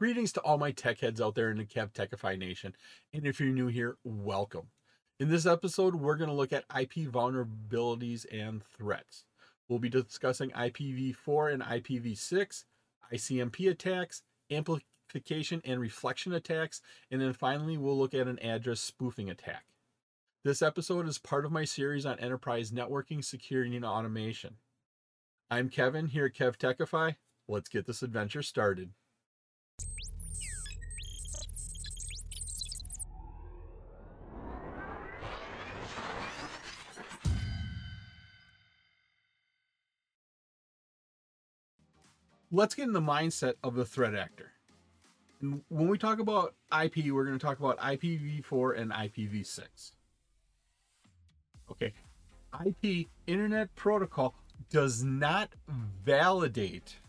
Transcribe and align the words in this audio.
Greetings 0.00 0.32
to 0.32 0.40
all 0.40 0.58
my 0.58 0.72
tech 0.72 0.98
heads 0.98 1.20
out 1.20 1.36
there 1.36 1.52
in 1.52 1.58
the 1.58 1.64
Kev 1.64 1.92
Techify 1.92 2.36
Nation. 2.36 2.74
And 3.12 3.24
if 3.24 3.38
you're 3.38 3.50
new 3.50 3.68
here, 3.68 3.96
welcome. 4.02 4.66
In 5.20 5.30
this 5.30 5.46
episode, 5.46 5.94
we're 5.94 6.16
going 6.16 6.28
to 6.28 6.34
look 6.34 6.52
at 6.52 6.64
IP 6.76 7.08
vulnerabilities 7.08 8.26
and 8.32 8.64
threats. 8.76 9.24
We'll 9.68 9.78
be 9.78 9.88
discussing 9.88 10.50
IPv4 10.50 11.54
and 11.54 11.62
IPv6, 11.62 12.64
ICMP 13.14 13.70
attacks, 13.70 14.22
amplification 14.50 15.62
and 15.64 15.80
reflection 15.80 16.32
attacks, 16.32 16.80
and 17.12 17.20
then 17.20 17.32
finally, 17.32 17.78
we'll 17.78 17.96
look 17.96 18.14
at 18.14 18.26
an 18.26 18.40
address 18.40 18.80
spoofing 18.80 19.30
attack. 19.30 19.64
This 20.42 20.60
episode 20.60 21.06
is 21.06 21.18
part 21.18 21.44
of 21.44 21.52
my 21.52 21.64
series 21.64 22.04
on 22.04 22.18
enterprise 22.18 22.72
networking, 22.72 23.24
security, 23.24 23.76
and 23.76 23.84
automation. 23.84 24.56
I'm 25.52 25.68
Kevin 25.68 26.08
here 26.08 26.26
at 26.26 26.34
Kev 26.34 26.56
Techify. 26.56 27.14
Let's 27.46 27.68
get 27.68 27.86
this 27.86 28.02
adventure 28.02 28.42
started. 28.42 28.90
Let's 42.54 42.76
get 42.76 42.84
in 42.84 42.92
the 42.92 43.00
mindset 43.00 43.54
of 43.64 43.74
the 43.74 43.84
threat 43.84 44.14
actor. 44.14 44.52
And 45.40 45.62
when 45.70 45.88
we 45.88 45.98
talk 45.98 46.20
about 46.20 46.54
IP, 46.70 47.10
we're 47.10 47.24
going 47.24 47.36
to 47.36 47.44
talk 47.44 47.58
about 47.58 47.80
IPv4 47.80 48.78
and 48.78 48.92
IPv6. 48.92 49.90
Okay. 51.68 51.92
IP, 52.64 53.08
Internet 53.26 53.74
Protocol, 53.74 54.36
does 54.70 55.02
not 55.02 55.56
validate 56.04 57.00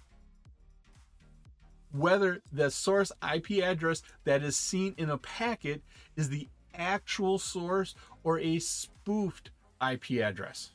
whether 1.91 2.41
the 2.52 2.72
source 2.72 3.12
IP 3.22 3.64
address 3.64 4.02
that 4.23 4.41
is 4.41 4.58
seen 4.58 4.95
in 4.98 5.12
a 5.12 5.20
packet 5.20 5.84
is 6.16 6.30
the 6.30 6.50
actual 6.73 7.38
source 7.38 7.94
or 8.23 8.39
a 8.39 8.58
spoofed 8.58 9.52
IP 9.80 10.23
address. 10.23 10.72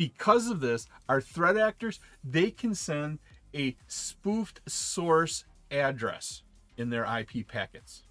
Because 0.00 0.46
of 0.46 0.60
this, 0.60 0.86
our 1.10 1.20
threat 1.20 1.58
actors, 1.58 2.00
they 2.24 2.50
can 2.50 2.74
send 2.74 3.18
a 3.54 3.76
spoofed 3.86 4.62
source 4.66 5.44
address 5.70 6.42
in 6.78 6.88
their 6.88 7.04
IP 7.04 7.46
packets. 7.46 8.04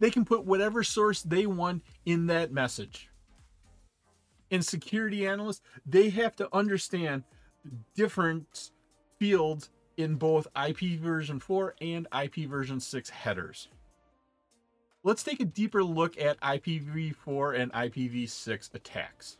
They 0.00 0.10
can 0.10 0.24
put 0.24 0.44
whatever 0.44 0.82
source 0.82 1.22
they 1.22 1.46
want 1.46 1.84
in 2.04 2.26
that 2.26 2.50
message. 2.50 3.08
And 4.50 4.64
security 4.64 5.28
analysts, 5.28 5.60
they 5.86 6.10
have 6.10 6.34
to 6.34 6.48
understand 6.52 7.22
different 7.94 8.72
fields 9.20 9.70
in 9.96 10.16
both 10.16 10.48
IP 10.56 10.98
version 10.98 11.38
4 11.38 11.76
and 11.80 12.08
IP 12.12 12.50
version 12.50 12.80
6 12.80 13.10
headers. 13.10 13.68
Let's 15.04 15.22
take 15.22 15.38
a 15.38 15.44
deeper 15.44 15.84
look 15.84 16.20
at 16.20 16.40
IPv4 16.40 17.60
and 17.60 17.72
IPv6 17.72 18.74
attacks. 18.74 19.38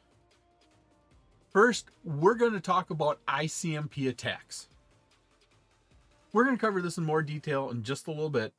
First, 1.58 1.90
we're 2.04 2.36
going 2.36 2.52
to 2.52 2.60
talk 2.60 2.90
about 2.90 3.18
ICMP 3.26 4.08
attacks. 4.08 4.68
We're 6.32 6.44
going 6.44 6.56
to 6.56 6.60
cover 6.60 6.80
this 6.80 6.98
in 6.98 7.04
more 7.04 7.20
detail 7.20 7.70
in 7.70 7.82
just 7.82 8.06
a 8.06 8.12
little 8.12 8.30
bit, 8.30 8.52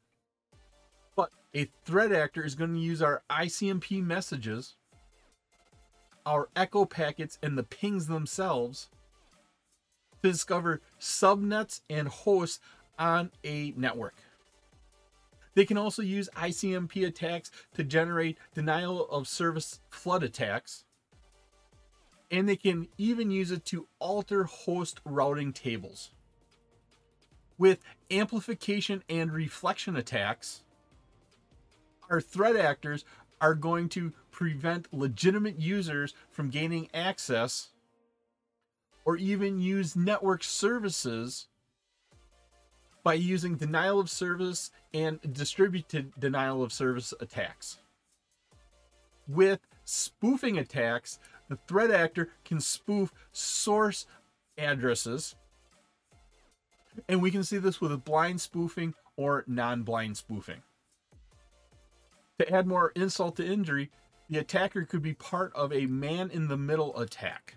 but 1.15 1.29
a 1.55 1.69
threat 1.85 2.11
actor 2.11 2.43
is 2.43 2.55
going 2.55 2.73
to 2.73 2.79
use 2.81 3.01
our 3.01 3.23
ICMP 3.29 4.03
messages, 4.03 4.75
our 6.25 6.49
echo 6.57 6.83
packets, 6.83 7.39
and 7.41 7.57
the 7.57 7.63
pings 7.63 8.07
themselves 8.07 8.89
to 10.21 10.29
discover 10.29 10.81
subnets 10.99 11.79
and 11.89 12.09
hosts 12.09 12.59
on 12.99 13.31
a 13.45 13.73
network. 13.77 14.15
They 15.55 15.63
can 15.63 15.77
also 15.77 16.01
use 16.01 16.27
ICMP 16.35 17.07
attacks 17.07 17.49
to 17.75 17.85
generate 17.85 18.37
denial 18.53 19.07
of 19.07 19.25
service 19.29 19.79
flood 19.89 20.21
attacks. 20.21 20.83
And 22.31 22.47
they 22.47 22.55
can 22.55 22.87
even 22.97 23.31
use 23.31 23.51
it 23.51 23.65
to 23.65 23.87
alter 23.97 24.43
host 24.43 24.99
routing 25.03 25.51
tables. 25.51 26.11
With 27.57 27.79
amplification 28.11 29.03
and 29.09 29.31
reflection 29.31 29.95
attacks, 29.95 30.63
our 32.09 32.21
threat 32.21 32.55
actors 32.55 33.03
are 33.41 33.55
going 33.55 33.89
to 33.89 34.13
prevent 34.31 34.93
legitimate 34.93 35.59
users 35.59 36.13
from 36.31 36.49
gaining 36.49 36.89
access 36.93 37.69
or 39.05 39.15
even 39.17 39.59
use 39.59 39.95
network 39.95 40.43
services 40.43 41.47
by 43.03 43.13
using 43.13 43.55
denial 43.55 43.99
of 43.99 44.09
service 44.09 44.71
and 44.93 45.19
distributed 45.33 46.11
denial 46.19 46.61
of 46.61 46.73
service 46.73 47.13
attacks. 47.19 47.79
With 49.27 49.59
spoofing 49.89 50.57
attacks, 50.57 51.19
the 51.49 51.57
threat 51.67 51.91
actor 51.91 52.29
can 52.45 52.59
spoof 52.59 53.11
source 53.31 54.05
addresses. 54.57 55.35
And 57.07 57.21
we 57.21 57.31
can 57.31 57.43
see 57.43 57.57
this 57.57 57.81
with 57.81 58.03
blind 58.03 58.41
spoofing 58.41 58.93
or 59.15 59.43
non 59.47 59.83
blind 59.83 60.17
spoofing. 60.17 60.61
To 62.39 62.53
add 62.53 62.67
more 62.67 62.91
insult 62.95 63.35
to 63.37 63.45
injury, 63.45 63.89
the 64.29 64.37
attacker 64.37 64.85
could 64.85 65.01
be 65.01 65.13
part 65.13 65.51
of 65.55 65.73
a 65.73 65.87
man 65.87 66.29
in 66.29 66.47
the 66.47 66.57
middle 66.57 66.97
attack. 66.97 67.55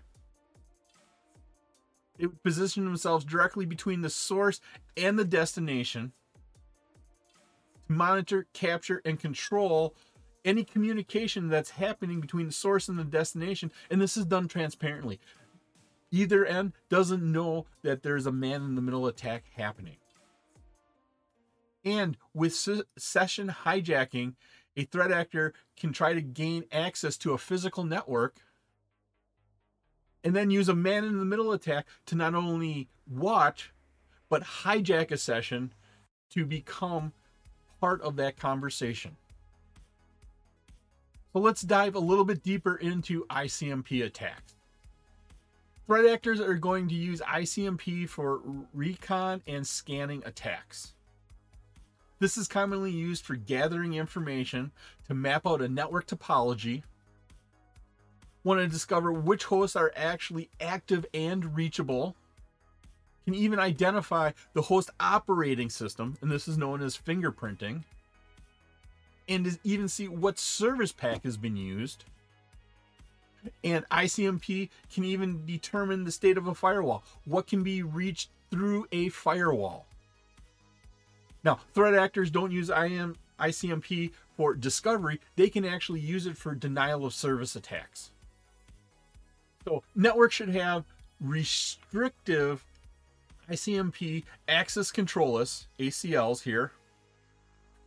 It 2.18 2.42
position 2.42 2.84
themselves 2.84 3.24
directly 3.24 3.66
between 3.66 4.00
the 4.00 4.10
source 4.10 4.60
and 4.96 5.18
the 5.18 5.24
destination 5.24 6.12
to 7.86 7.92
monitor, 7.92 8.46
capture, 8.52 9.02
and 9.04 9.20
control 9.20 9.94
any 10.44 10.64
communication 10.64 11.48
that's 11.48 11.70
happening 11.70 12.20
between 12.20 12.46
the 12.46 12.52
source 12.52 12.88
and 12.88 12.98
the 12.98 13.04
destination. 13.04 13.72
And 13.90 14.00
this 14.00 14.16
is 14.16 14.24
done 14.24 14.48
transparently. 14.48 15.20
Either 16.10 16.44
end 16.44 16.72
doesn't 16.88 17.22
know 17.22 17.66
that 17.82 18.02
there's 18.02 18.26
a 18.26 18.32
man 18.32 18.62
in 18.62 18.74
the 18.74 18.82
middle 18.82 19.06
attack 19.06 19.44
happening. 19.56 19.96
And 21.84 22.16
with 22.34 22.54
session 22.98 23.54
hijacking, 23.64 24.34
a 24.76 24.84
threat 24.84 25.10
actor 25.10 25.54
can 25.76 25.92
try 25.92 26.12
to 26.12 26.20
gain 26.20 26.64
access 26.70 27.16
to 27.18 27.32
a 27.32 27.38
physical 27.38 27.84
network 27.84 28.36
and 30.24 30.36
then 30.36 30.50
use 30.50 30.68
a 30.68 30.74
man 30.74 31.04
in 31.04 31.18
the 31.18 31.24
middle 31.24 31.52
attack 31.52 31.86
to 32.06 32.14
not 32.14 32.34
only 32.34 32.88
watch 33.10 33.72
but 34.28 34.42
hijack 34.42 35.10
a 35.10 35.16
session 35.18 35.74
to 36.30 36.46
become 36.46 37.12
part 37.80 38.00
of 38.00 38.16
that 38.16 38.36
conversation. 38.36 39.16
So 41.32 41.40
let's 41.40 41.62
dive 41.62 41.94
a 41.94 42.00
little 42.00 42.24
bit 42.24 42.42
deeper 42.42 42.76
into 42.76 43.24
ICMP 43.26 44.04
attacks. 44.04 44.54
Threat 45.86 46.06
actors 46.06 46.40
are 46.40 46.54
going 46.54 46.88
to 46.88 46.94
use 46.94 47.20
ICMP 47.20 48.08
for 48.08 48.40
recon 48.72 49.42
and 49.46 49.66
scanning 49.66 50.22
attacks. 50.24 50.94
This 52.18 52.36
is 52.36 52.46
commonly 52.46 52.92
used 52.92 53.24
for 53.24 53.34
gathering 53.34 53.94
information 53.94 54.72
to 55.08 55.14
map 55.14 55.46
out 55.46 55.62
a 55.62 55.68
network 55.68 56.06
topology 56.06 56.82
want 58.44 58.60
to 58.60 58.66
discover 58.66 59.12
which 59.12 59.44
hosts 59.44 59.76
are 59.76 59.92
actually 59.96 60.50
active 60.60 61.06
and 61.14 61.56
reachable, 61.56 62.16
can 63.24 63.34
even 63.34 63.58
identify 63.58 64.32
the 64.52 64.62
host 64.62 64.90
operating 64.98 65.70
system, 65.70 66.16
and 66.20 66.30
this 66.30 66.48
is 66.48 66.58
known 66.58 66.82
as 66.82 66.96
fingerprinting, 66.96 67.84
and 69.32 69.58
even 69.64 69.88
see 69.88 70.08
what 70.08 70.38
service 70.38 70.92
pack 70.92 71.24
has 71.24 71.38
been 71.38 71.56
used. 71.56 72.04
And 73.64 73.88
ICMP 73.88 74.68
can 74.92 75.04
even 75.04 75.44
determine 75.46 76.04
the 76.04 76.12
state 76.12 76.36
of 76.36 76.46
a 76.46 76.54
firewall, 76.54 77.02
what 77.24 77.46
can 77.46 77.62
be 77.62 77.82
reached 77.82 78.28
through 78.50 78.86
a 78.92 79.08
firewall. 79.08 79.86
Now, 81.42 81.58
threat 81.72 81.94
actors 81.94 82.30
don't 82.30 82.52
use 82.52 82.68
IM, 82.68 83.16
ICMP 83.40 84.12
for 84.36 84.54
discovery, 84.54 85.20
they 85.36 85.48
can 85.48 85.64
actually 85.64 86.00
use 86.00 86.26
it 86.26 86.36
for 86.36 86.54
denial 86.54 87.04
of 87.04 87.14
service 87.14 87.56
attacks. 87.56 88.10
So 89.64 89.82
networks 89.94 90.34
should 90.34 90.50
have 90.50 90.84
restrictive 91.20 92.64
ICMP 93.50 94.24
access 94.46 94.90
control 94.90 95.32
lists, 95.34 95.66
ACLs 95.78 96.42
here, 96.42 96.72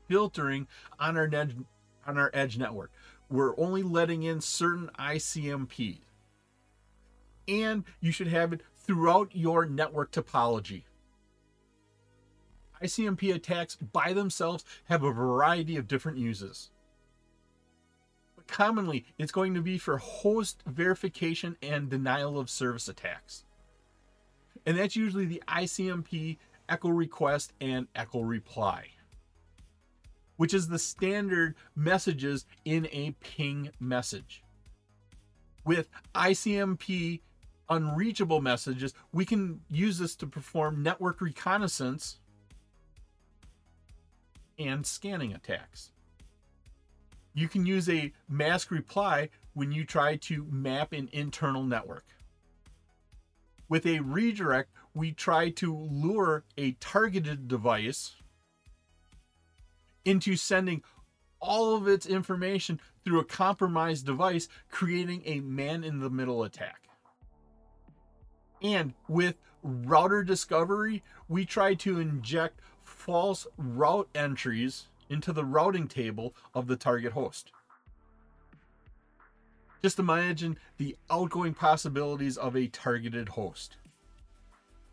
filtering 0.08 0.68
on 1.00 1.18
our 1.18 1.30
edge 1.34 1.56
on 2.08 2.18
our 2.18 2.32
edge 2.34 2.58
network. 2.58 2.92
We're 3.30 3.60
only 3.60 3.84
letting 3.84 4.24
in 4.24 4.42
certain 4.42 4.90
ICMP. 5.00 6.00
And 7.48 7.84
you 8.00 8.12
should 8.12 8.28
have 8.28 8.54
it 8.54 8.62
throughout 8.76 9.36
your 9.36 9.66
network 9.66 10.12
topology. 10.12 10.84
ICMP 12.84 13.34
attacks 13.34 13.76
by 13.76 14.14
themselves 14.14 14.66
have 14.86 15.04
a 15.04 15.12
variety 15.12 15.78
of 15.78 15.88
different 15.88 16.18
uses 16.18 16.70
But 18.36 18.48
commonly 18.48 19.06
it's 19.18 19.32
going 19.32 19.54
to 19.56 19.62
be 19.62 19.78
for 19.78 19.98
host 19.98 20.64
verification 20.68 21.58
and 21.62 21.90
denial 21.90 22.40
of 22.40 22.50
service 22.50 22.88
attacks. 22.88 23.46
And 24.66 24.78
that's 24.78 24.96
usually 24.96 25.26
the 25.26 25.44
ICMP 25.48 26.38
echo 26.70 26.90
request 26.90 27.54
and 27.62 27.88
echo 27.96 28.22
reply, 28.22 28.88
which 30.38 30.54
is 30.54 30.68
the 30.68 30.80
standard 30.80 31.56
messages 31.76 32.46
in 32.64 32.88
a 32.92 33.16
ping 33.20 33.70
message. 33.80 34.44
With 35.64 35.90
ICMP 36.14 37.22
unreachable 37.70 38.42
messages, 38.42 38.94
we 39.12 39.26
can 39.26 39.62
use 39.70 39.98
this 39.98 40.16
to 40.18 40.28
perform 40.28 40.84
network 40.84 41.22
reconnaissance 41.22 42.20
and 44.60 44.86
scanning 44.86 45.34
attacks. 45.34 45.92
You 47.34 47.48
can 47.50 47.66
use 47.66 47.90
a 47.90 48.14
mask 48.30 48.72
reply 48.72 49.30
when 49.54 49.72
you 49.72 49.84
try 49.84 50.16
to 50.18 50.46
map 50.50 50.94
an 50.94 51.10
internal 51.12 51.64
network. 51.64 52.06
With 53.68 53.86
a 53.86 54.00
redirect, 54.00 54.70
we 54.94 55.12
try 55.12 55.50
to 55.50 55.76
lure 55.76 56.46
a 56.58 56.74
targeted 56.74 57.48
device 57.48 58.16
into 60.06 60.36
sending 60.36 60.82
all 61.40 61.76
of 61.76 61.88
its 61.88 62.06
information 62.06 62.80
through 63.04 63.20
a 63.20 63.26
compromised 63.26 64.06
device, 64.06 64.48
creating 64.72 65.22
a 65.26 65.42
man 65.42 65.84
in 65.84 66.00
the 66.00 66.10
middle 66.10 66.44
attack. 66.44 66.88
And 68.62 68.94
with 69.08 69.36
router 69.62 70.24
discovery, 70.24 71.04
we 71.28 71.46
try 71.46 71.74
to 71.76 72.00
inject 72.00 72.62
false 72.82 73.46
route 73.58 74.10
entries 74.16 74.88
into 75.10 75.34
the 75.34 75.46
routing 75.46 75.88
table 75.88 76.34
of 76.54 76.68
the 76.68 76.76
target 76.76 77.14
host. 77.14 77.52
Just 79.84 80.00
imagine 80.00 80.58
the 80.78 80.96
outgoing 81.12 81.54
possibilities 81.54 82.38
of 82.38 82.56
a 82.56 82.68
targeted 82.68 83.30
host 83.30 83.78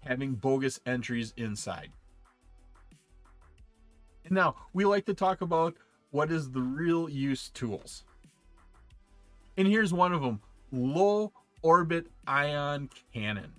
having 0.04 0.34
bogus 0.34 0.80
entries 0.84 1.32
inside. 1.36 1.90
Now 4.30 4.56
we 4.72 4.84
like 4.84 5.06
to 5.06 5.14
talk 5.14 5.40
about 5.40 5.74
what 6.10 6.30
is 6.30 6.50
the 6.50 6.60
real 6.60 7.08
use 7.08 7.48
tools. 7.50 8.04
And 9.56 9.68
here's 9.68 9.92
one 9.92 10.12
of 10.12 10.22
them 10.22 10.40
low 10.70 11.32
orbit 11.62 12.06
ion 12.26 12.90
cannon. 13.12 13.52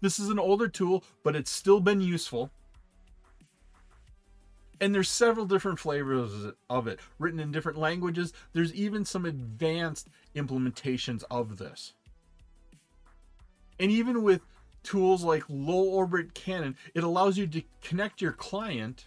This 0.00 0.18
is 0.18 0.28
an 0.28 0.38
older 0.38 0.68
tool, 0.68 1.02
but 1.22 1.34
it's 1.34 1.50
still 1.50 1.80
been 1.80 2.00
useful 2.00 2.50
and 4.80 4.94
there's 4.94 5.08
several 5.08 5.46
different 5.46 5.78
flavors 5.78 6.52
of 6.68 6.86
it 6.86 7.00
written 7.18 7.40
in 7.40 7.52
different 7.52 7.78
languages 7.78 8.32
there's 8.52 8.74
even 8.74 9.04
some 9.04 9.24
advanced 9.24 10.08
implementations 10.34 11.24
of 11.30 11.58
this 11.58 11.94
and 13.78 13.90
even 13.90 14.22
with 14.22 14.42
tools 14.84 15.24
like 15.24 15.42
low 15.48 15.82
orbit 15.82 16.34
cannon 16.34 16.76
it 16.94 17.02
allows 17.02 17.36
you 17.36 17.46
to 17.46 17.62
connect 17.82 18.20
your 18.20 18.32
client 18.32 19.06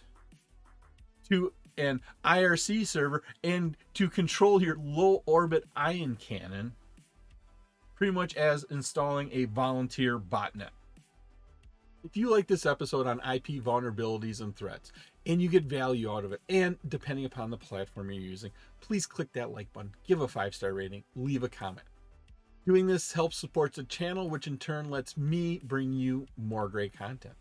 to 1.28 1.52
an 1.78 2.00
IRC 2.24 2.86
server 2.86 3.22
and 3.42 3.76
to 3.94 4.10
control 4.10 4.62
your 4.62 4.76
low 4.78 5.22
orbit 5.24 5.64
ion 5.76 6.16
cannon 6.16 6.72
pretty 7.94 8.12
much 8.12 8.36
as 8.36 8.64
installing 8.70 9.30
a 9.32 9.44
volunteer 9.46 10.18
botnet 10.18 10.70
if 12.04 12.16
you 12.16 12.30
like 12.30 12.46
this 12.46 12.64
episode 12.64 13.06
on 13.06 13.18
IP 13.18 13.62
vulnerabilities 13.62 14.40
and 14.40 14.54
threats, 14.54 14.92
and 15.26 15.42
you 15.42 15.48
get 15.48 15.64
value 15.64 16.10
out 16.10 16.24
of 16.24 16.32
it, 16.32 16.40
and 16.48 16.78
depending 16.88 17.24
upon 17.24 17.50
the 17.50 17.56
platform 17.56 18.10
you're 18.10 18.22
using, 18.22 18.50
please 18.80 19.04
click 19.04 19.32
that 19.32 19.50
like 19.50 19.72
button, 19.72 19.92
give 20.06 20.20
a 20.20 20.28
five 20.28 20.54
star 20.54 20.72
rating, 20.72 21.04
leave 21.16 21.42
a 21.42 21.48
comment. 21.48 21.86
Doing 22.68 22.86
this 22.86 23.14
helps 23.14 23.38
support 23.38 23.72
the 23.72 23.82
channel, 23.82 24.28
which 24.28 24.46
in 24.46 24.58
turn 24.58 24.90
lets 24.90 25.16
me 25.16 25.58
bring 25.64 25.94
you 25.94 26.26
more 26.36 26.68
great 26.68 26.92
content. 26.92 27.32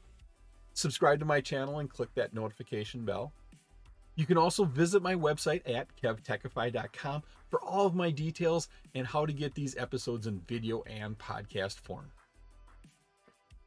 Subscribe 0.74 1.20
to 1.20 1.26
my 1.26 1.42
channel 1.42 1.80
and 1.80 1.90
click 1.90 2.08
that 2.16 2.34
notification 2.34 3.04
bell. 3.04 3.34
You 4.16 4.26
can 4.26 4.38
also 4.38 4.64
visit 4.64 5.04
my 5.04 5.16
website 5.16 5.70
at 5.70 5.90
kevtechify.com 6.02 7.24
for 7.50 7.62
all 7.62 7.86
of 7.86 7.94
my 7.94 8.10
details 8.10 8.70
and 8.96 9.06
how 9.06 9.26
to 9.26 9.34
get 9.34 9.54
these 9.54 9.76
episodes 9.76 10.28
in 10.28 10.40
video 10.48 10.82
and 10.84 11.18
podcast 11.18 11.82
form. 11.82 12.10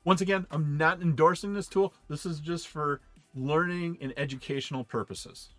Once 0.03 0.23
again, 0.23 0.47
I'm 0.51 0.79
not 0.79 1.03
endorsing 1.03 1.53
this 1.53 1.69
tool. 1.69 1.93
This 2.09 2.25
is 2.25 2.41
just 2.41 2.69
for 2.69 3.03
learning 3.35 3.99
and 4.01 4.15
educational 4.17 4.83
purposes. 4.83 5.51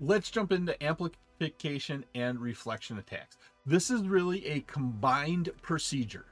Let's 0.00 0.30
jump 0.30 0.52
into 0.52 0.80
amplification 0.82 2.04
and 2.14 2.40
reflection 2.40 2.98
attacks. 2.98 3.36
This 3.66 3.90
is 3.90 4.02
really 4.02 4.46
a 4.46 4.60
combined 4.60 5.50
procedure. 5.60 6.26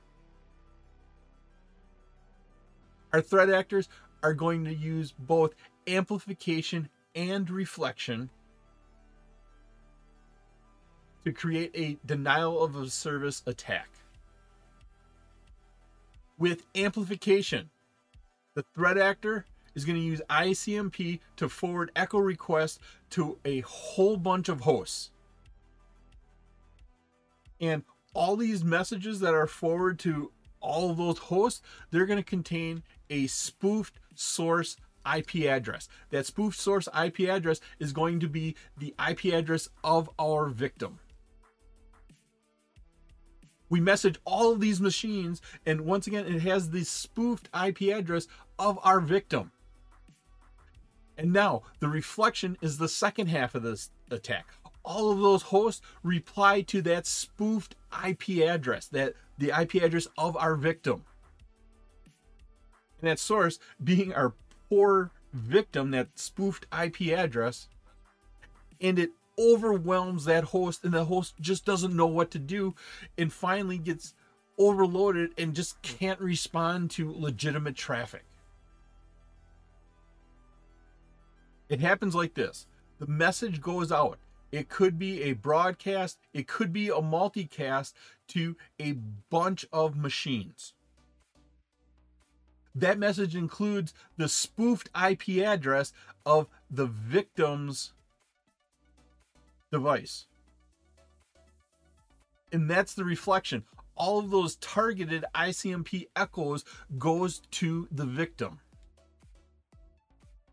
Our 3.13 3.21
threat 3.21 3.51
actors 3.51 3.89
are 4.23 4.35
going 4.35 4.65
to 4.65 4.75
use 4.75 5.13
both 5.13 5.55
amplification 5.87 6.89
and 7.15 7.51
reflection 7.51 8.31
to 11.25 11.33
create 11.33 11.73
a 11.75 11.97
denial 12.07 12.63
of 12.63 12.93
service 12.93 13.43
attack 13.47 13.89
with 16.39 16.63
amplification. 16.77 17.71
The 18.55 18.65
threat 18.75 18.97
actor 18.97 19.45
is 19.77 19.85
going 19.85 19.97
to 19.97 20.05
use 20.05 20.21
ICMP 20.29 21.21
to 21.37 21.49
forward 21.49 21.93
echo 21.95 22.19
requests 22.19 22.81
to 23.11 23.39
a 23.45 23.61
whole 23.61 24.17
bunch 24.17 24.49
of 24.49 24.63
hosts. 24.63 25.13
And 27.61 27.85
all 28.13 28.37
these 28.37 28.65
messages 28.65 29.21
that 29.21 29.35
are 29.35 29.47
forwarded 29.47 30.01
to 30.01 30.33
all 30.61 30.91
of 30.91 30.97
those 30.97 31.19
hosts, 31.19 31.63
they're 31.93 32.07
going 32.07 32.19
to 32.19 32.25
contain 32.25 32.83
a 33.09 33.29
spoofed 33.29 34.01
source 34.15 34.77
IP 35.17 35.45
address. 35.45 35.89
That 36.11 36.27
spoofed 36.27 36.59
source 36.59 36.89
IP 37.01 37.21
address 37.21 37.61
is 37.79 37.93
going 37.93 38.19
to 38.19 38.29
be 38.29 38.57
the 38.77 38.93
IP 39.09 39.27
address 39.27 39.69
of 39.85 40.11
our 40.19 40.49
victim 40.49 40.99
we 43.69 43.81
message 43.81 44.19
all 44.25 44.53
of 44.53 44.61
these 44.61 44.81
machines, 44.81 45.41
and 45.65 45.83
once 45.83 46.07
again, 46.07 46.27
it 46.27 46.43
has 46.43 46.71
the 46.71 46.85
spoofed 46.85 47.49
IP 47.55 47.83
address 47.95 48.29
of 48.59 48.79
our 48.83 49.01
victim. 49.01 49.51
And 51.17 51.33
now 51.33 51.63
the 51.81 51.89
reflection 51.89 52.59
is 52.61 52.79
the 52.79 52.89
second 52.89 53.29
half 53.29 53.55
of 53.55 53.63
this 53.63 53.91
attack. 54.11 54.47
All 54.85 55.11
of 55.11 55.21
those 55.21 55.43
hosts 55.43 55.83
reply 56.03 56.61
to 56.63 56.83
that 56.83 57.07
spoofed 57.07 57.75
IP 58.07 58.43
address, 58.43 58.87
that 58.89 59.15
the 59.39 59.53
IP 59.59 59.83
address 59.83 60.07
of 60.17 60.37
our 60.37 60.55
victim. 60.55 61.05
And 63.01 63.11
that 63.11 63.19
source 63.19 63.59
being 63.83 64.13
our 64.13 64.35
poor 64.69 65.11
victim, 65.33 65.91
that 65.91 66.09
spoofed 66.19 66.67
IP 66.73 67.09
address, 67.09 67.69
and 68.81 68.99
it 68.99 69.11
overwhelms 69.39 70.25
that 70.25 70.45
host 70.45 70.85
and 70.85 70.95
the 70.95 71.05
host 71.05 71.35
just 71.41 71.65
doesn't 71.65 71.95
know 71.95 72.07
what 72.07 72.31
to 72.31 72.39
do 72.39 72.75
and 73.19 73.33
finally 73.33 73.79
gets 73.79 74.15
overloaded 74.59 75.33
and 75.37 75.55
just 75.55 75.81
can't 75.83 76.21
respond 76.21 76.91
to 76.91 77.13
legitimate 77.13 77.77
traffic. 77.77 78.25
It 81.69 81.81
happens 81.81 82.15
like 82.15 82.35
this 82.35 82.67
the 82.99 83.07
message 83.07 83.61
goes 83.61 83.93
out. 83.93 84.19
It 84.53 84.69
could 84.69 84.99
be 84.99 85.23
a 85.23 85.33
broadcast, 85.33 86.19
it 86.33 86.47
could 86.47 86.73
be 86.73 86.89
a 86.89 87.03
multicast 87.03 87.93
to 88.29 88.57
a 88.81 88.93
bunch 89.29 89.67
of 89.73 89.97
machines. 89.97 90.73
That 92.75 92.99
message 92.99 93.35
includes 93.35 93.95
the 94.17 94.29
spoofed 94.29 94.91
IP 94.95 95.45
address 95.45 95.93
of 96.25 96.47
the 96.71 96.87
victim's 96.87 97.93
device. 99.73 100.27
And 102.53 102.71
that's 102.71 102.95
the 102.95 103.05
reflection. 103.05 103.65
All 103.97 104.19
of 104.19 104.31
those 104.31 104.57
targeted 104.57 105.25
ICMP 105.35 106.09
echoes 106.15 106.65
goes 106.99 107.41
to 107.53 107.89
the 107.91 108.05
victim. 108.05 108.61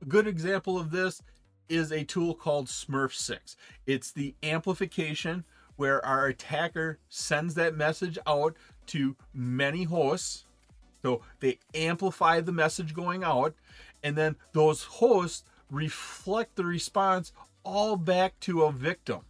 A 0.03 0.05
good 0.05 0.27
example 0.27 0.77
of 0.77 0.91
this 0.91 1.21
is 1.69 1.93
a 1.93 2.03
tool 2.03 2.35
called 2.35 2.67
Smurf6. 2.67 3.55
It's 3.87 4.11
the 4.11 4.35
amplification 4.43 5.45
where 5.77 6.05
our 6.05 6.27
attacker 6.27 6.99
sends 7.07 7.53
that 7.55 7.77
message 7.77 8.19
out 8.27 8.57
to 8.87 9.15
many 9.33 9.83
hosts. 9.83 10.43
So 11.03 11.21
they 11.39 11.57
amplify 11.73 12.41
the 12.41 12.51
message 12.51 12.93
going 12.93 13.23
out, 13.23 13.55
and 14.03 14.17
then 14.17 14.35
those 14.51 14.83
hosts 14.83 15.45
reflect 15.71 16.57
the 16.57 16.65
response 16.65 17.31
all 17.63 17.95
back 17.95 18.37
to 18.41 18.63
a 18.63 18.73
victim. 18.73 19.21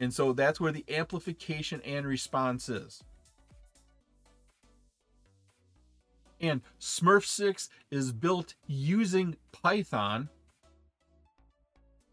And 0.00 0.14
so 0.14 0.32
that's 0.32 0.62
where 0.62 0.72
the 0.72 0.86
amplification 0.88 1.82
and 1.82 2.06
response 2.06 2.70
is. 2.70 3.04
And 6.40 6.60
Smurf6 6.80 7.68
is 7.90 8.12
built 8.12 8.54
using 8.66 9.36
Python. 9.52 10.28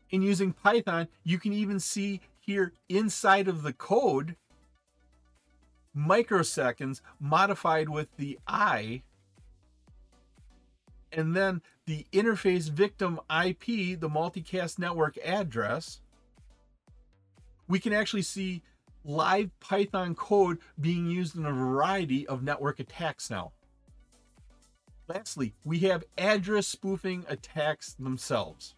In 0.09 0.21
using 0.21 0.53
Python, 0.53 1.07
you 1.23 1.39
can 1.39 1.53
even 1.53 1.79
see 1.79 2.21
here 2.39 2.73
inside 2.89 3.47
of 3.47 3.63
the 3.63 3.73
code 3.73 4.35
microseconds 5.95 7.01
modified 7.19 7.89
with 7.89 8.07
the 8.17 8.39
I, 8.47 9.03
and 11.11 11.35
then 11.35 11.61
the 11.85 12.05
interface 12.13 12.69
victim 12.69 13.19
IP, 13.29 13.99
the 13.99 14.09
multicast 14.09 14.79
network 14.79 15.17
address, 15.23 16.01
we 17.67 17.79
can 17.79 17.93
actually 17.93 18.21
see 18.21 18.63
live 19.03 19.49
Python 19.59 20.15
code 20.15 20.59
being 20.79 21.07
used 21.07 21.35
in 21.35 21.45
a 21.45 21.51
variety 21.51 22.27
of 22.27 22.43
network 22.43 22.79
attacks 22.79 23.29
now. 23.29 23.51
Lastly, 25.13 25.53
we 25.65 25.79
have 25.79 26.05
address 26.17 26.67
spoofing 26.67 27.25
attacks 27.27 27.95
themselves. 27.95 28.75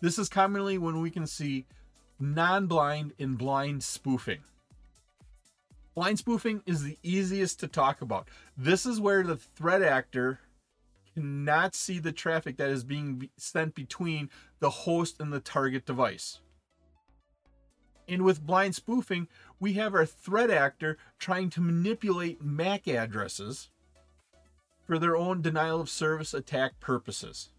This 0.00 0.20
is 0.20 0.28
commonly 0.28 0.78
when 0.78 1.00
we 1.00 1.10
can 1.10 1.26
see 1.26 1.66
non 2.20 2.68
blind 2.68 3.12
and 3.18 3.36
blind 3.36 3.82
spoofing. 3.82 4.40
Blind 5.96 6.20
spoofing 6.20 6.62
is 6.64 6.84
the 6.84 6.96
easiest 7.02 7.58
to 7.60 7.66
talk 7.66 8.02
about. 8.02 8.28
This 8.56 8.86
is 8.86 9.00
where 9.00 9.24
the 9.24 9.36
threat 9.36 9.82
actor 9.82 10.38
cannot 11.14 11.74
see 11.74 11.98
the 11.98 12.12
traffic 12.12 12.56
that 12.58 12.70
is 12.70 12.84
being 12.84 13.28
sent 13.36 13.74
between 13.74 14.30
the 14.60 14.70
host 14.70 15.16
and 15.18 15.32
the 15.32 15.40
target 15.40 15.86
device. 15.86 16.40
And 18.06 18.22
with 18.22 18.46
blind 18.46 18.76
spoofing, 18.76 19.26
we 19.58 19.72
have 19.72 19.94
our 19.94 20.06
threat 20.06 20.50
actor 20.50 20.98
trying 21.18 21.50
to 21.50 21.60
manipulate 21.60 22.44
MAC 22.44 22.86
addresses 22.86 23.70
for 24.84 24.98
their 24.98 25.16
own 25.16 25.42
denial 25.42 25.80
of 25.80 25.88
service 25.88 26.34
attack 26.34 26.78
purposes. 26.80 27.50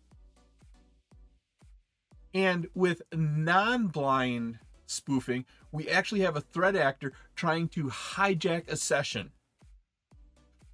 And 2.33 2.67
with 2.75 3.01
non 3.13 3.87
blind 3.87 4.59
spoofing, 4.87 5.45
we 5.71 5.89
actually 5.89 6.21
have 6.21 6.35
a 6.35 6.41
threat 6.41 6.75
actor 6.75 7.13
trying 7.35 7.69
to 7.69 7.85
hijack 7.85 8.69
a 8.69 8.75
session. 8.75 9.31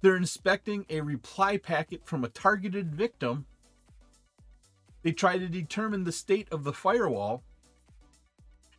They're 0.00 0.16
inspecting 0.16 0.84
a 0.90 1.00
reply 1.00 1.56
packet 1.56 2.04
from 2.04 2.24
a 2.24 2.28
targeted 2.28 2.94
victim. 2.94 3.46
They 5.02 5.12
try 5.12 5.38
to 5.38 5.48
determine 5.48 6.04
the 6.04 6.12
state 6.12 6.48
of 6.50 6.64
the 6.64 6.72
firewall 6.72 7.42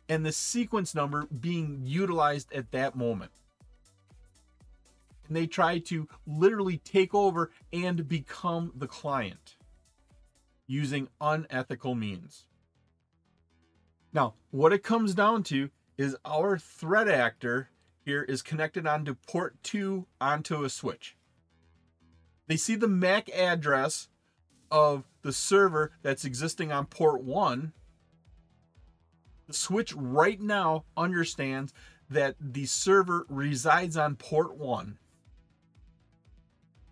and 0.08 0.24
the 0.24 0.32
sequence 0.32 0.94
number 0.94 1.26
being 1.26 1.80
utilized 1.82 2.52
at 2.52 2.70
that 2.72 2.94
moment. 2.94 3.32
And 5.26 5.36
they 5.36 5.46
try 5.46 5.78
to 5.80 6.08
literally 6.26 6.78
take 6.78 7.14
over 7.14 7.50
and 7.72 8.06
become 8.06 8.72
the 8.76 8.86
client 8.86 9.56
using 10.66 11.08
unethical 11.20 11.94
means. 11.94 12.46
Now, 14.12 14.34
what 14.50 14.72
it 14.72 14.82
comes 14.82 15.14
down 15.14 15.42
to 15.44 15.70
is 15.98 16.16
our 16.24 16.58
threat 16.58 17.08
actor 17.08 17.70
here 18.04 18.22
is 18.22 18.42
connected 18.42 18.86
onto 18.86 19.14
port 19.26 19.62
2 19.62 20.06
onto 20.20 20.64
a 20.64 20.70
switch. 20.70 21.16
They 22.46 22.56
see 22.56 22.74
the 22.74 22.88
MAC 22.88 23.30
address 23.30 24.08
of 24.70 25.04
the 25.22 25.32
server 25.32 25.92
that's 26.02 26.24
existing 26.24 26.70
on 26.70 26.86
port 26.86 27.22
1 27.22 27.72
the 29.46 29.52
switch 29.52 29.94
right 29.94 30.40
now 30.40 30.84
understands 30.96 31.72
that 32.08 32.36
the 32.40 32.66
server 32.66 33.26
resides 33.28 33.96
on 33.96 34.16
port 34.16 34.56
1. 34.56 34.98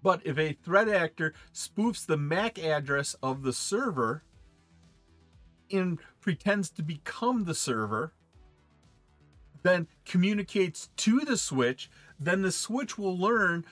But 0.03 0.21
if 0.25 0.39
a 0.39 0.53
threat 0.53 0.89
actor 0.89 1.33
spoofs 1.55 2.05
the 2.05 2.17
MAC 2.17 2.59
address 2.59 3.15
of 3.23 3.43
the 3.43 3.53
server 3.53 4.25
and 5.71 5.99
pretends 6.21 6.71
to 6.71 6.83
become 6.83 7.45
the 7.45 7.55
server, 7.55 8.13
then 9.63 9.87
communicates 10.05 10.89
to 10.97 11.21
the 11.21 11.37
switch, 11.37 11.89
then 12.19 12.43
the 12.43 12.53
switch 12.53 12.99
will 12.99 13.17
learn 13.17 13.65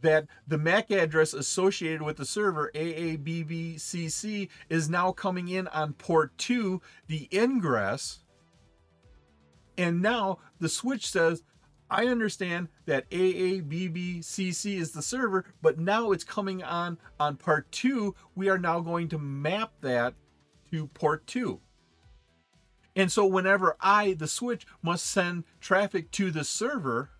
that 0.00 0.26
the 0.48 0.58
MAC 0.58 0.90
address 0.90 1.32
associated 1.32 2.02
with 2.02 2.16
the 2.16 2.24
server, 2.24 2.70
AABBCC, 2.74 4.48
is 4.68 4.90
now 4.90 5.12
coming 5.12 5.48
in 5.48 5.68
on 5.68 5.92
port 5.92 6.36
2, 6.38 6.80
the 7.06 7.28
ingress. 7.32 8.20
And 9.78 10.02
now 10.02 10.38
the 10.58 10.68
switch 10.68 11.08
says, 11.08 11.42
I 11.92 12.06
understand 12.06 12.68
that 12.86 13.08
AABBCC 13.10 14.78
is 14.78 14.92
the 14.92 15.02
server, 15.02 15.44
but 15.60 15.78
now 15.78 16.10
it's 16.12 16.24
coming 16.24 16.62
on 16.62 16.96
on 17.20 17.36
part 17.36 17.70
2. 17.70 18.14
We 18.34 18.48
are 18.48 18.56
now 18.56 18.80
going 18.80 19.10
to 19.10 19.18
map 19.18 19.72
that 19.82 20.14
to 20.70 20.86
port 20.86 21.26
2. 21.26 21.60
And 22.96 23.12
so 23.12 23.26
whenever 23.26 23.76
I, 23.78 24.14
the 24.14 24.26
switch, 24.26 24.66
must 24.80 25.06
send 25.06 25.44
traffic 25.60 26.10
to 26.12 26.30
the 26.30 26.44
server, 26.44 27.10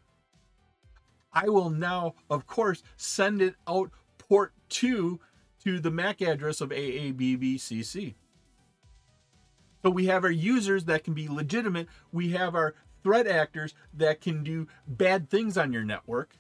I 1.35 1.51
will 1.51 1.69
now, 1.69 2.15
of 2.31 2.47
course, 2.47 2.83
send 2.97 3.43
it 3.43 3.57
out 3.69 3.91
port 4.17 4.55
2 4.71 5.21
to 5.65 5.81
the 5.81 5.91
MAC 5.91 6.23
address 6.23 6.63
of 6.63 6.71
AABBCC. 6.71 8.15
So 9.83 9.91
we 9.91 10.07
have 10.07 10.25
our 10.25 10.31
users 10.31 10.87
that 10.87 11.05
can 11.05 11.13
be 11.13 11.29
legitimate. 11.29 11.89
We 12.11 12.31
have 12.31 12.55
our 12.55 12.75
threat 13.03 13.27
actors 13.27 13.75
that 13.95 14.21
can 14.21 14.43
do 14.43 14.69
bad 14.87 15.29
things 15.29 15.57
on 15.59 15.73
your 15.73 15.85
network, 15.85 16.37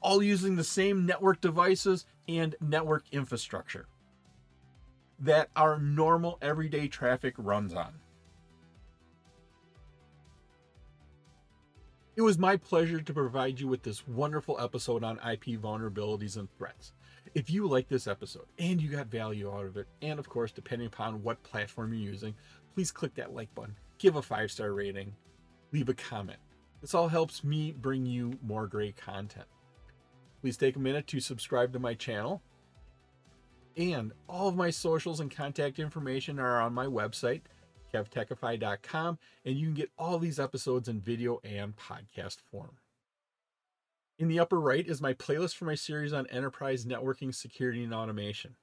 all 0.00 0.22
using 0.22 0.56
the 0.56 0.64
same 0.64 1.06
network 1.06 1.40
devices 1.40 2.04
and 2.28 2.54
network 2.60 3.04
infrastructure 3.12 3.86
that 5.18 5.48
our 5.56 5.78
normal 5.78 6.38
everyday 6.42 6.88
traffic 6.88 7.34
runs 7.38 7.74
on. 7.74 7.94
It 12.16 12.22
was 12.22 12.38
my 12.38 12.56
pleasure 12.56 13.00
to 13.00 13.12
provide 13.12 13.58
you 13.58 13.66
with 13.66 13.82
this 13.82 14.06
wonderful 14.06 14.60
episode 14.60 15.02
on 15.02 15.16
IP 15.16 15.60
vulnerabilities 15.60 16.36
and 16.36 16.48
threats. 16.56 16.92
If 17.34 17.50
you 17.50 17.66
like 17.66 17.88
this 17.88 18.06
episode 18.06 18.46
and 18.58 18.80
you 18.80 18.88
got 18.88 19.08
value 19.08 19.52
out 19.52 19.66
of 19.66 19.76
it, 19.76 19.88
and 20.00 20.20
of 20.20 20.28
course, 20.28 20.52
depending 20.52 20.86
upon 20.86 21.24
what 21.24 21.42
platform 21.42 21.92
you're 21.92 22.12
using, 22.12 22.34
please 22.74 22.92
click 22.92 23.14
that 23.14 23.34
like 23.34 23.52
button, 23.56 23.74
give 24.04 24.16
a 24.16 24.22
five 24.22 24.50
star 24.50 24.74
rating, 24.74 25.14
leave 25.72 25.88
a 25.88 25.94
comment. 25.94 26.38
This 26.82 26.92
all 26.92 27.08
helps 27.08 27.42
me 27.42 27.72
bring 27.72 28.04
you 28.04 28.38
more 28.42 28.66
great 28.66 28.98
content. 28.98 29.46
Please 30.42 30.58
take 30.58 30.76
a 30.76 30.78
minute 30.78 31.06
to 31.06 31.20
subscribe 31.20 31.72
to 31.72 31.78
my 31.78 31.94
channel. 31.94 32.42
And 33.78 34.12
all 34.28 34.46
of 34.46 34.56
my 34.56 34.68
socials 34.68 35.20
and 35.20 35.34
contact 35.34 35.78
information 35.78 36.38
are 36.38 36.60
on 36.60 36.74
my 36.74 36.84
website, 36.84 37.40
kevtechify.com, 37.94 39.18
and 39.46 39.56
you 39.56 39.68
can 39.68 39.74
get 39.74 39.90
all 39.96 40.18
these 40.18 40.38
episodes 40.38 40.86
in 40.86 41.00
video 41.00 41.40
and 41.42 41.74
podcast 41.74 42.36
form. 42.50 42.76
In 44.18 44.28
the 44.28 44.38
upper 44.38 44.60
right 44.60 44.86
is 44.86 45.00
my 45.00 45.14
playlist 45.14 45.54
for 45.54 45.64
my 45.64 45.74
series 45.74 46.12
on 46.12 46.26
enterprise 46.26 46.84
networking, 46.84 47.34
security, 47.34 47.82
and 47.82 47.94
automation. 47.94 48.56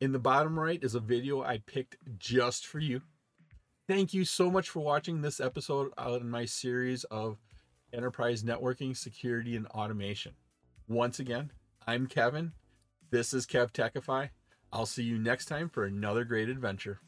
In 0.00 0.10
the 0.10 0.18
bottom 0.18 0.58
right 0.58 0.82
is 0.82 0.96
a 0.96 1.00
video 1.00 1.44
I 1.44 1.58
picked 1.58 1.98
just 2.18 2.66
for 2.66 2.80
you. 2.80 3.02
Thank 3.88 4.12
you 4.12 4.24
so 4.24 4.50
much 4.50 4.68
for 4.68 4.80
watching 4.80 5.22
this 5.22 5.38
episode 5.38 5.92
out 5.96 6.20
in 6.20 6.28
my 6.28 6.44
series 6.44 7.04
of 7.04 7.38
enterprise 7.92 8.42
networking, 8.42 8.96
security, 8.96 9.54
and 9.54 9.68
automation. 9.68 10.32
Once 10.88 11.20
again, 11.20 11.52
I'm 11.86 12.08
Kevin. 12.08 12.50
This 13.10 13.32
is 13.32 13.46
Kev 13.46 13.70
Techify. 13.70 14.30
I'll 14.72 14.86
see 14.86 15.04
you 15.04 15.18
next 15.18 15.44
time 15.44 15.68
for 15.68 15.84
another 15.84 16.24
great 16.24 16.48
adventure. 16.48 16.98